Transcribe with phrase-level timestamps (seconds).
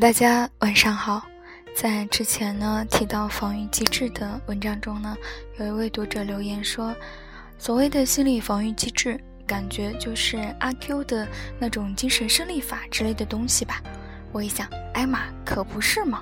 [0.00, 1.22] 大家晚上好，
[1.72, 5.16] 在之前呢提到防御机制的文章中呢，
[5.56, 6.92] 有一位读者留言说，
[7.58, 11.28] 所谓的心理防御机制，感觉就是阿 Q 的
[11.60, 13.80] 那种精神胜利法之类的东西吧。
[14.32, 16.20] 我一想，艾玛可不是嘛。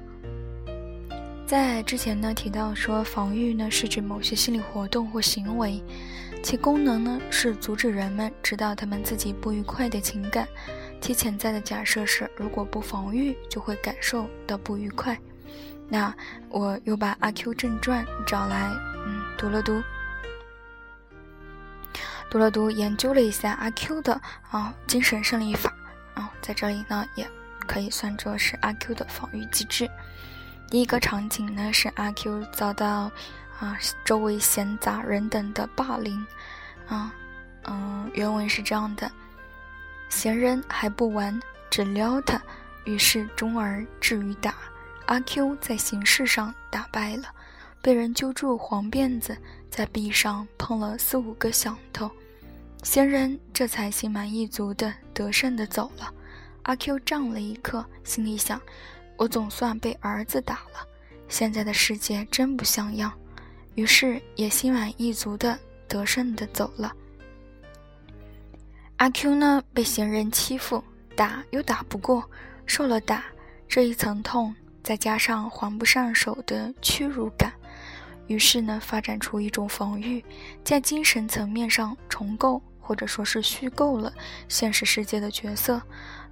[1.47, 5.83] 在之前呢提到说，防御呢是指某些心理活动或行为，
[6.43, 10.47] 其功能呢是阻止人们知道他们自己不愉快的情感。
[11.03, 15.19] 其潜在的假设是，如果不防御，就会感受到不愉快。
[15.89, 16.15] 那
[16.49, 18.71] 我又把《阿 Q 正传》找来，
[19.05, 19.83] 嗯，读了读，
[22.31, 25.75] 读了读，研究了一下阿 Q 的啊精神胜利法
[26.15, 27.29] 啊，在这里呢，也
[27.67, 29.91] 可以算作是阿 Q 的防御机制。
[30.71, 33.11] 第一个场景呢，是阿 Q 遭到
[33.59, 36.25] 啊周围闲杂人等的霸凌，
[36.87, 37.13] 啊，
[37.65, 39.11] 嗯，原文是这样的。
[40.15, 42.41] 闲人还不完，只撩他，
[42.85, 44.55] 于是终而至于打。
[45.07, 47.25] 阿 Q 在形式上打败了，
[47.81, 49.35] 被人揪住黄辫子，
[49.71, 52.11] 在壁上碰了四五个响头，
[52.83, 56.13] 闲人这才心满意足的得胜的走了。
[56.65, 58.61] 阿 Q 怅了一刻，心里想：
[59.17, 60.87] 我总算被儿子打了，
[61.27, 63.11] 现在的世界真不像样。
[63.77, 66.93] 于是也心满意足的得胜的走了。
[69.03, 70.81] 阿 Q 呢，被闲人欺负，
[71.17, 72.23] 打又打不过，
[72.67, 73.25] 受了打，
[73.67, 77.53] 这一层痛，再加上还不上手的屈辱感，
[78.29, 80.25] 于是呢，发展出一种防御，
[80.63, 84.15] 在精神层面上重构或者说是虚构了
[84.47, 85.83] 现实世界的角色，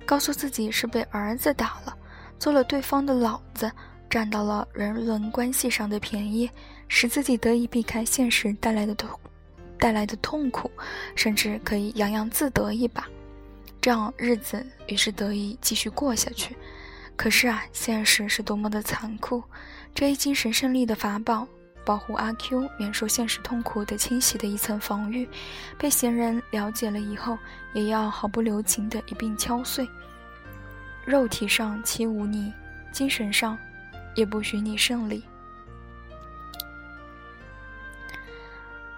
[0.06, 1.98] 告诉自己是被儿子打了，
[2.38, 3.68] 做了对方的老子，
[4.08, 6.48] 占到了人伦关系上的便宜，
[6.86, 9.10] 使自己得以避开现实带来的痛。
[9.80, 10.70] 带来的痛苦，
[11.16, 13.04] 甚至可以洋洋自得一把，
[13.80, 16.54] 这样日子于是得以继续过下去。
[17.16, 19.42] 可是啊，现实是多么的残酷！
[19.94, 21.46] 这一精神胜利的法宝，
[21.84, 25.28] 保护阿 Q 免受现实痛苦的侵袭的一层防御，
[25.78, 27.36] 被闲人了解了以后，
[27.74, 29.88] 也要毫不留情的一并敲碎。
[31.04, 32.52] 肉体上欺侮你，
[32.92, 33.58] 精神上
[34.14, 35.24] 也不许你胜利。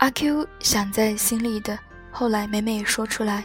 [0.02, 1.78] 阿 Q 想在心里的，
[2.10, 3.44] 后来每每说出来，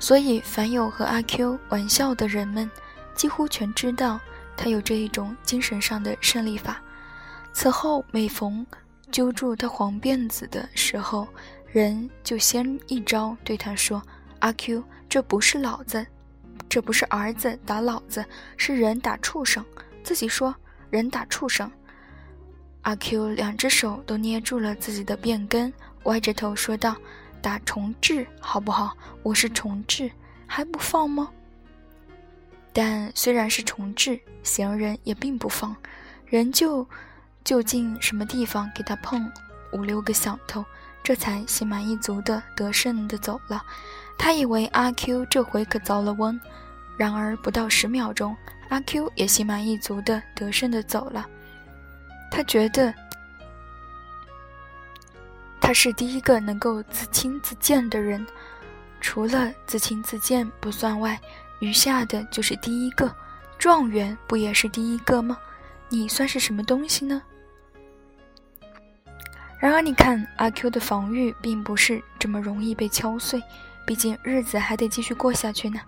[0.00, 2.68] 所以凡有和阿 Q 玩笑的人们，
[3.14, 4.18] 几乎全知道
[4.56, 6.82] 他有这一种精神上的胜利法。
[7.52, 8.66] 此后每逢
[9.12, 11.28] 揪住他黄辫子的时候，
[11.68, 14.02] 人就先一招对他说
[14.40, 16.04] ：“阿 Q，这不是老子，
[16.68, 18.24] 这不是儿子打老子，
[18.56, 19.64] 是人打畜生。”
[20.02, 20.52] 自己说
[20.90, 21.70] ：“人打畜生。”
[22.86, 25.72] 阿 Q 两只手都捏住了自己的辫根，
[26.04, 26.94] 歪着头说道
[27.42, 28.96] ：“打重置好不好？
[29.24, 30.08] 我是重置，
[30.46, 31.28] 还不放吗？”
[32.72, 35.74] 但虽然是重置，闲人也并不放，
[36.26, 36.86] 仍旧
[37.42, 39.28] 就近什么地方给他碰
[39.72, 40.64] 五六个响头，
[41.02, 43.60] 这才心满意足的得胜的走了。
[44.16, 46.38] 他以为阿 Q 这回可遭了瘟，
[46.96, 48.36] 然而不到十秒钟，
[48.68, 51.28] 阿 Q 也心满意足的得胜的走了。
[52.36, 52.92] 他觉得
[55.58, 58.26] 他是第一个能够自轻自贱的人，
[59.00, 61.18] 除了自轻自贱不算外，
[61.60, 63.10] 余下的就是第一个。
[63.58, 65.38] 状元不也是第一个吗？
[65.88, 67.22] 你算是什么东西呢？
[69.58, 73.42] 然而，你看阿 Q 的防御并不是这么容易被敲碎，
[73.86, 75.80] 毕竟日子还得继续过下去呢。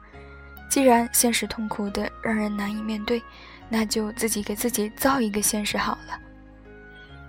[0.70, 3.22] 既然现实痛苦的让人难以面对，
[3.69, 6.19] 那就自己给自己造一个现实好了。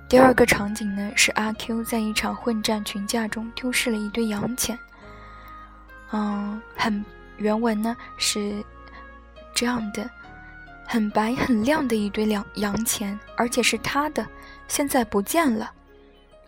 [0.09, 4.77] 第二个场景呢，是阿 Q 在一场混战群架中丢失了一堆洋钱。
[6.11, 7.05] 嗯，很
[7.37, 8.65] 原文呢是
[9.53, 10.09] 这样的，
[10.87, 14.27] 很白很亮的一堆两洋钱，而且是他的，
[14.67, 15.71] 现在不见了。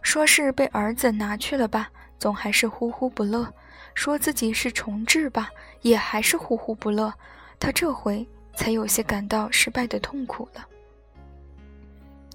[0.01, 1.87] 说是被儿子拿去了吧，
[2.17, 3.45] 总还是呼呼不乐；
[3.93, 5.51] 说自己是重置吧，
[5.83, 7.13] 也还是呼呼不乐。
[7.59, 10.65] 他这回才有些感到失败的痛苦了。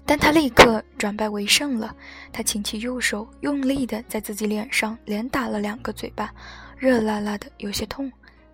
[0.07, 1.93] 但他立刻转败为胜了。
[2.31, 6.33] 他擎起右手，用力地在自己脸上连打了两个嘴巴，
[6.77, 8.09] 热辣辣的，有些痛。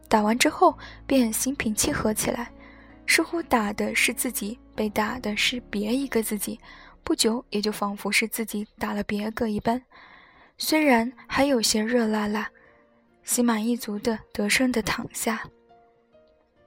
[0.10, 2.52] 打完之后，便心平气和起来，
[3.06, 6.60] 似乎打的是自己，被打的是别一个自己。
[7.04, 9.80] 不久，也就仿佛是自己打了别个一般。
[10.58, 12.50] 虽然还有些热辣辣，
[13.24, 15.44] 心满意足的得胜的躺下，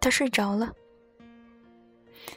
[0.00, 0.72] 他睡着了。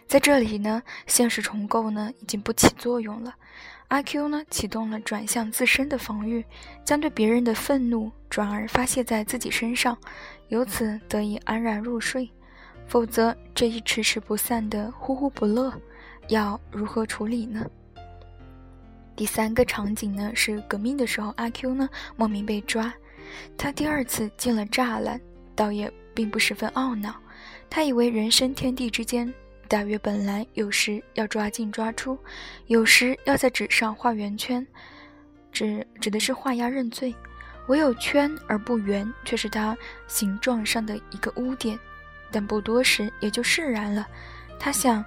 [0.07, 3.35] 在这里呢，现实重构呢已经不起作用了。
[3.89, 6.45] 阿 Q 呢启动了转向自身的防御，
[6.85, 9.97] 将对别人的愤怒转而发泄在自己身上，
[10.49, 12.29] 由此得以安然入睡。
[12.87, 15.73] 否则这一迟迟不散的呼呼不乐，
[16.27, 17.65] 要如何处理呢？
[19.15, 22.93] 第三个场景呢是革命的时候，阿 Q 呢莫名被抓，
[23.57, 25.19] 他第二次进了栅栏，
[25.55, 27.15] 倒也并不十分懊恼，
[27.69, 29.31] 他以为人生天地之间，
[29.69, 32.19] 大约本来有时要抓进抓出，
[32.67, 34.65] 有时要在纸上画圆圈，
[35.51, 37.15] 指指的是画押认罪，
[37.67, 39.77] 唯有圈而不圆，却是他
[40.07, 41.79] 形状上的一个污点，
[42.29, 44.05] 但不多时也就释然了，
[44.59, 45.05] 他想，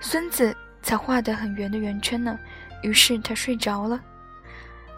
[0.00, 0.56] 孙子。
[0.84, 2.36] 才画得很圆的圆圈呢，
[2.82, 4.02] 于是他睡着了。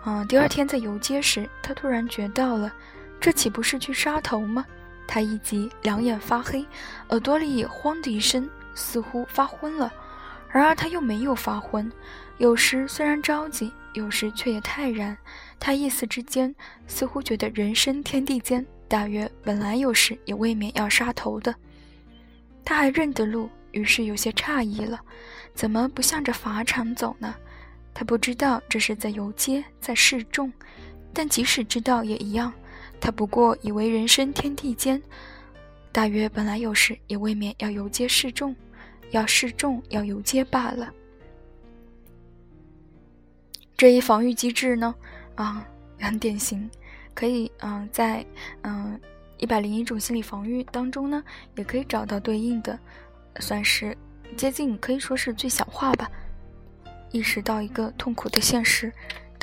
[0.03, 2.73] 啊，第二天在游街时，他突然觉到了，
[3.21, 4.65] 这岂不是去杀头吗？
[5.07, 6.65] 他一急，两眼发黑，
[7.11, 9.93] 耳朵里也慌的一声，似乎发昏了。
[10.49, 11.91] 然而他又没有发昏，
[12.39, 15.17] 有时虽然着急，有时却也泰然。
[15.59, 16.55] 他一时之间，
[16.87, 21.55] 似乎觉得人生天地间，大约本来有时也未免要杀头的。
[22.65, 23.51] 他还认得路。
[23.73, 25.01] 于是有些诧异了，
[25.53, 27.35] 怎么不向着法场走呢？
[27.93, 30.53] 他不知道这是在游街，在示众，
[31.13, 32.53] 但即使知道也一样。
[33.05, 35.03] 他不过以为人生天地间，
[35.93, 38.57] 大约本来有时也未免要游街示众，
[39.11, 40.91] 要示众要游街罢了。
[43.77, 44.95] 这一防御机制呢，
[45.35, 45.69] 啊，
[46.01, 46.71] 很典型，
[47.13, 48.25] 可以嗯在
[48.63, 48.99] 嗯
[49.37, 51.23] 一百零一种心理防御当中呢，
[51.57, 52.79] 也可以找到对应的。
[53.39, 53.95] 算是
[54.35, 56.11] 接近，可以说是最小化吧。
[57.11, 58.91] 意识到一个痛苦的现实，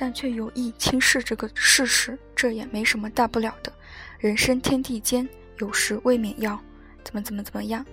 [0.02, 3.72] 但却有意轻视这个事实，这也没什么大不了的。
[4.18, 6.60] 人生天地间，有时未免要
[7.04, 7.86] 怎么怎么怎么样。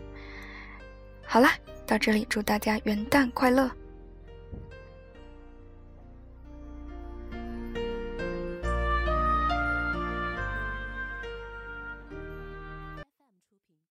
[1.27, 1.53] 好啦，
[1.87, 3.71] 到这里祝大家元旦快乐。